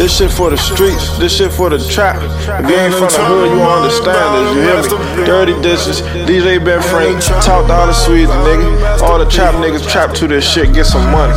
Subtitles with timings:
[0.00, 1.18] This shit for the streets.
[1.18, 2.16] This shit for the trap.
[2.64, 4.90] If you ain't from the hood, you won't understand this.
[4.90, 5.26] You hear me?
[5.26, 6.00] Dirty dishes.
[6.24, 7.22] DJ Ben Frank.
[7.44, 9.02] Talk to all the Swedes, nigga.
[9.02, 10.72] All the trap niggas trap to this shit.
[10.72, 11.36] Get some money.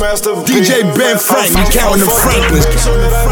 [0.00, 0.64] Master P.
[0.64, 2.64] DJ Ben Frank, you counting the Franklins.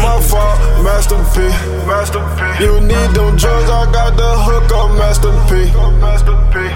[0.05, 1.49] my fault, Master P.
[1.89, 2.63] Master P.
[2.63, 5.65] You need them drugs, I got the hook on Master P.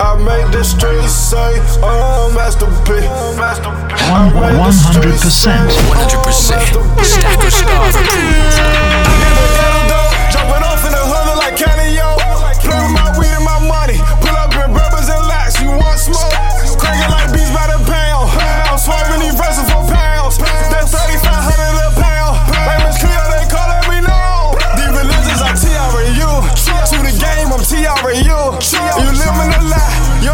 [0.01, 3.05] I make the streets say, oh, Master P.
[3.37, 3.93] Master P.
[4.09, 5.69] 100%.
[5.69, 7.05] 100%.
[7.05, 7.92] Stacker Starve approved.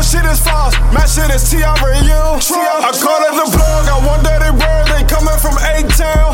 [0.09, 0.73] Shit is false.
[0.89, 1.69] My shit is TRU.
[1.69, 3.85] I call it the plug.
[3.85, 4.89] I want dirty birds.
[4.89, 6.33] They coming from A-Town.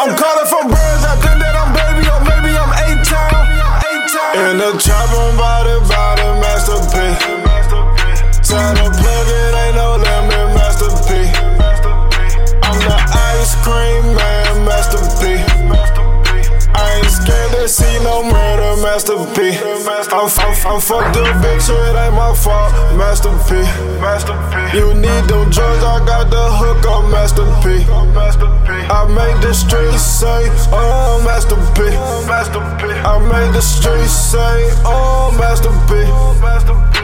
[0.00, 1.02] I'm calling from birds.
[1.04, 3.52] I think that I'm baby or maybe I'm A-Town.
[4.32, 6.96] In the trap, I'm body, body, Master P.
[8.48, 10.88] Tell the plug, it ain't no limit, Master
[12.64, 15.04] I'm the ice cream man, Master
[16.74, 19.41] I ain't scared to see no murder, Master P.
[20.12, 23.64] I'm, I'm, I'm fucked up, bitch, so it ain't my fault, Master P.
[23.96, 24.76] Master P.
[24.76, 27.80] You need them drugs, I got the hook on Master P.
[28.92, 31.88] I made the streets say, oh, Master P.
[32.28, 32.92] Master P.
[32.92, 36.04] I make the streets say, oh, Master P.
[36.04, 37.01] Oh, Master P.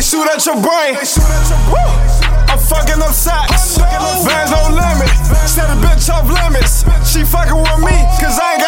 [0.00, 0.96] they shoot at your brain.
[1.68, 1.76] Woo.
[2.48, 5.12] I'm fucking up sacks, Vans no limit.
[5.46, 6.84] Set a bitch off limits.
[7.04, 8.59] She fucking with me, cause I ain't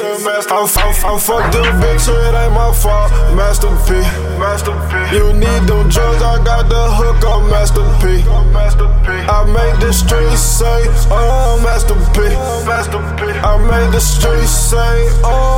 [0.00, 0.64] Master I'm,
[1.04, 4.00] I'm fucked up, bitch, so it ain't my fault, Master P.
[5.14, 8.24] You need them drugs, I got the hook on Master P.
[9.28, 12.28] I make the streets say, oh, Master P.
[12.66, 13.30] Master P.
[13.30, 15.49] I make the streets say, oh,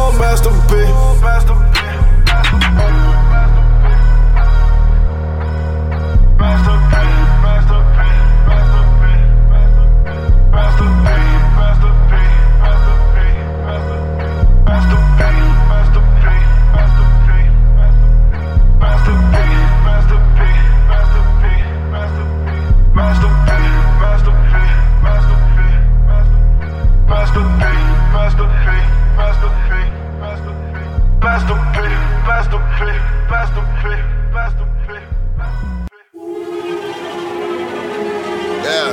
[38.64, 38.90] Yeah,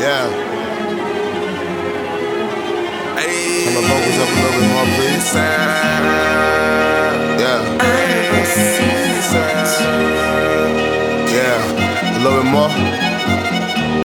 [0.00, 0.26] yeah.
[3.18, 3.64] Hey.
[3.64, 5.34] Come vocals up a little bit more, please.
[7.40, 7.58] Yeah.
[11.34, 11.58] Yeah.
[12.16, 13.05] A little bit more.